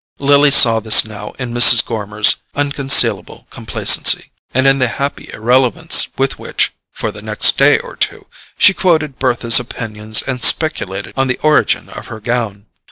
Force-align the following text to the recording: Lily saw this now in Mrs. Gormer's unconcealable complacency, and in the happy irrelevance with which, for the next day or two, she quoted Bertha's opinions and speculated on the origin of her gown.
Lily 0.17 0.49
saw 0.49 0.79
this 0.79 1.05
now 1.05 1.33
in 1.37 1.53
Mrs. 1.53 1.85
Gormer's 1.85 2.37
unconcealable 2.55 3.45
complacency, 3.51 4.31
and 4.51 4.65
in 4.65 4.79
the 4.79 4.87
happy 4.87 5.29
irrelevance 5.31 6.07
with 6.17 6.39
which, 6.39 6.71
for 6.91 7.11
the 7.11 7.21
next 7.21 7.55
day 7.55 7.77
or 7.77 7.95
two, 7.97 8.25
she 8.57 8.73
quoted 8.73 9.19
Bertha's 9.19 9.59
opinions 9.59 10.23
and 10.25 10.41
speculated 10.41 11.13
on 11.15 11.27
the 11.27 11.37
origin 11.43 11.87
of 11.89 12.07
her 12.07 12.19
gown. 12.19 12.65